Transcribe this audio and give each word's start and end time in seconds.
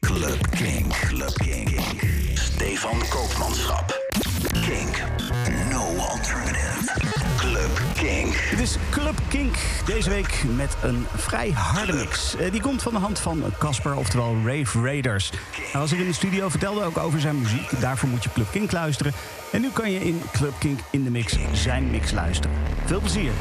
Club 0.00 0.50
King. 0.50 0.86
Club 0.88 1.32
King. 1.34 1.80
Stefan 2.34 2.98
Koopmanschap. 3.08 3.98
Kink. 4.52 5.02
No 5.70 5.96
alternative. 5.96 7.00
Club 7.36 7.80
King. 7.94 8.34
Het 8.34 8.60
is 8.60 8.76
Club 8.90 9.14
Kink 9.28 9.56
deze 9.86 10.10
week 10.10 10.44
met 10.56 10.76
een 10.82 11.06
vrij 11.16 11.50
harde 11.50 11.92
mix. 11.92 12.36
Eh, 12.36 12.52
die 12.52 12.60
komt 12.60 12.82
van 12.82 12.92
de 12.92 12.98
hand 12.98 13.18
van 13.18 13.42
Casper, 13.58 13.96
oftewel 13.96 14.36
Rave 14.44 14.80
Raiders. 14.80 15.30
Hij 15.72 15.80
was 15.80 15.92
er 15.92 15.98
in 15.98 16.06
de 16.06 16.12
studio, 16.12 16.48
vertelde 16.48 16.84
ook 16.84 16.98
over 16.98 17.20
zijn 17.20 17.38
muziek. 17.38 17.80
Daarvoor 17.80 18.08
moet 18.08 18.24
je 18.24 18.32
Club 18.32 18.50
Kink 18.50 18.72
luisteren. 18.72 19.12
En 19.52 19.60
nu 19.60 19.70
kan 19.70 19.90
je 19.90 20.00
in 20.00 20.22
Club 20.32 20.52
Kink 20.58 20.80
in 20.90 21.04
de 21.04 21.10
mix 21.10 21.36
zijn 21.52 21.90
mix 21.90 22.12
luisteren. 22.12 22.56
Veel 22.84 23.00
plezier. 23.00 23.32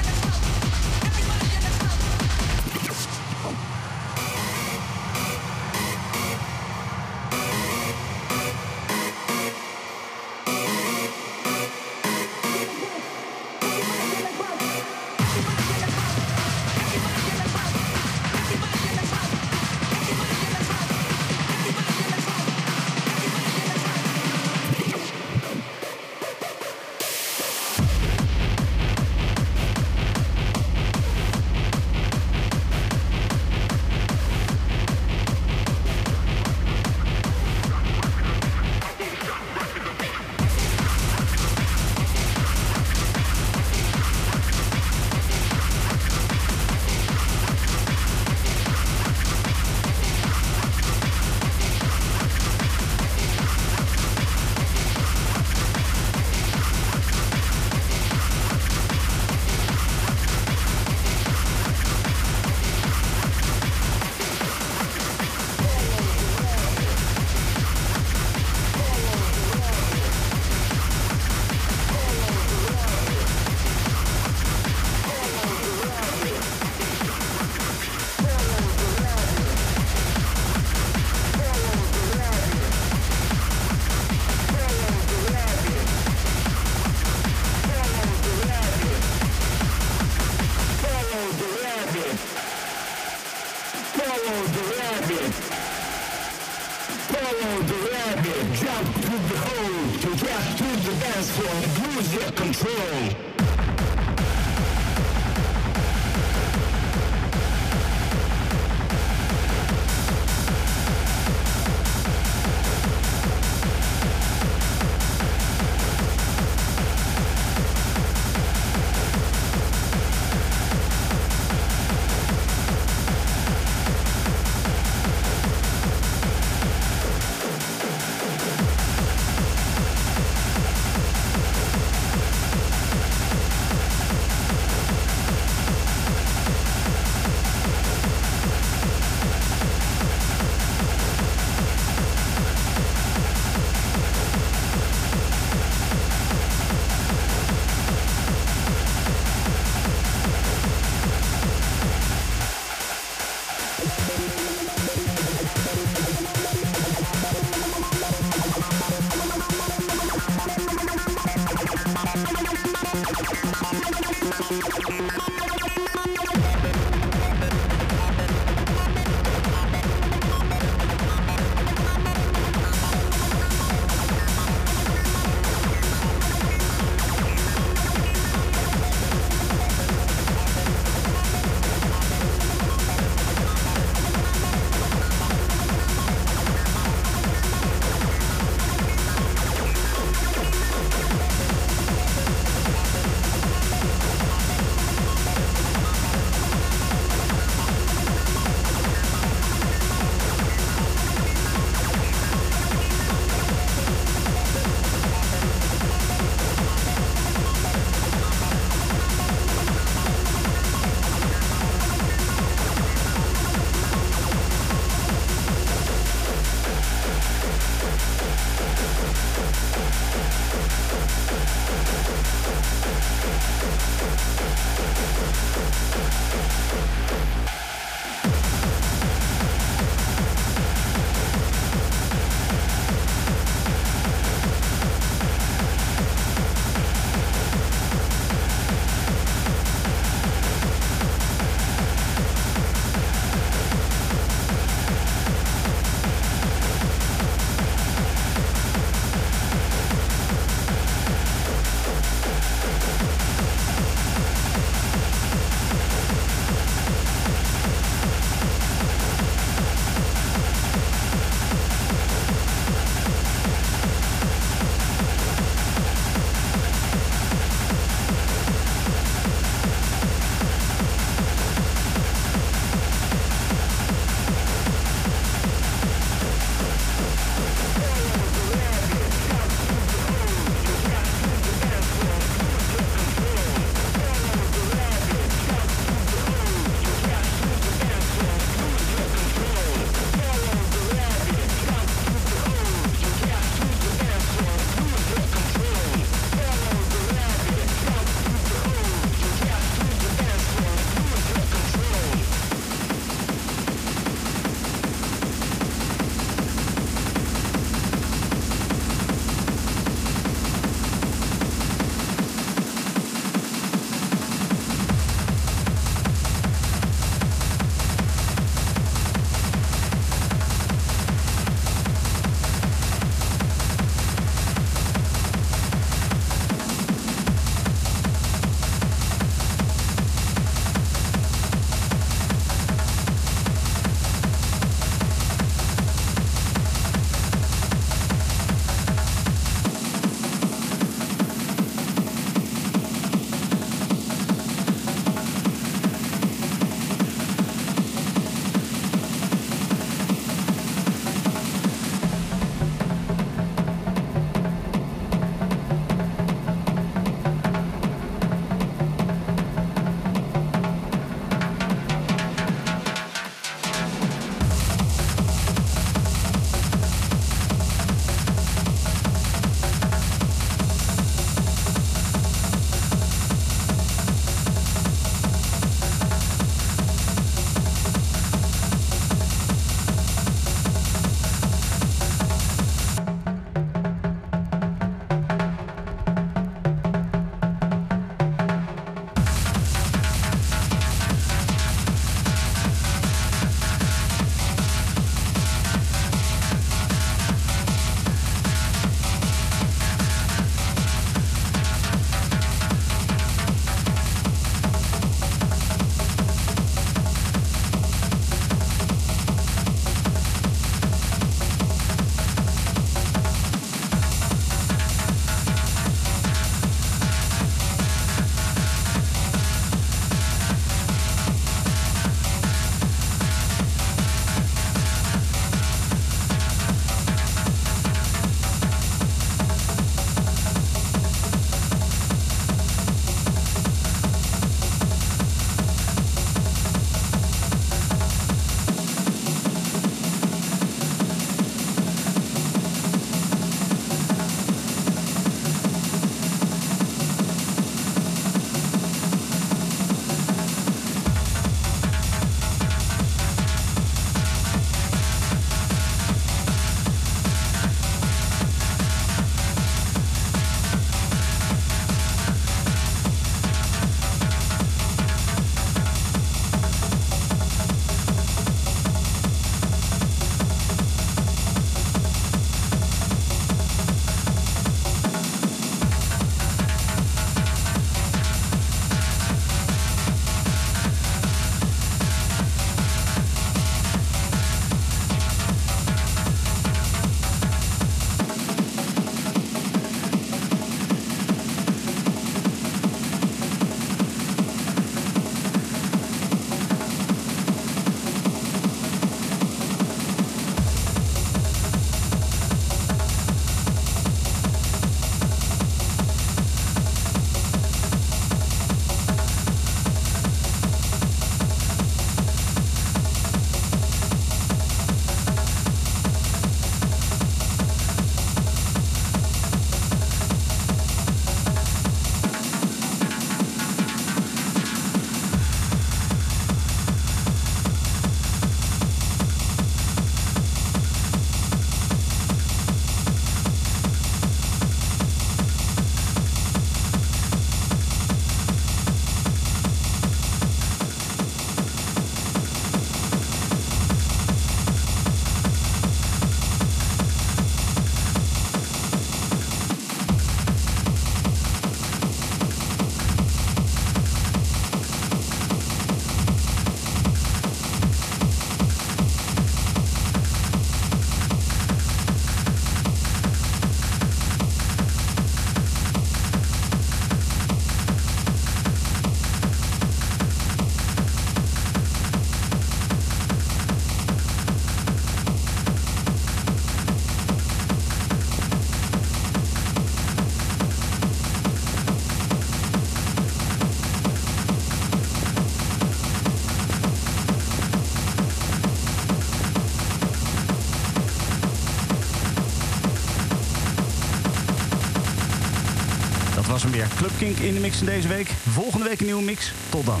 Kink 597.18 597.38
in 597.38 597.54
de 597.54 597.60
mix 597.60 597.76
van 597.76 597.86
deze 597.86 598.08
week. 598.08 598.28
Volgende 598.48 598.88
week 598.88 599.00
een 599.00 599.06
nieuwe 599.06 599.22
mix. 599.22 599.52
Tot 599.68 599.86
dan. 599.86 600.00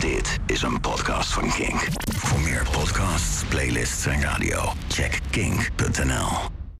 Dit 0.00 0.38
is 0.46 0.62
een 0.62 0.80
podcast 0.80 1.32
van 1.32 1.52
Kink. 1.52 1.86
Voor 2.16 2.40
meer 2.40 2.66
podcasts, 2.72 3.44
playlists 3.48 4.06
en 4.06 4.20
radio, 4.22 4.72
check 4.88 5.20
kink.nl. 5.30 6.53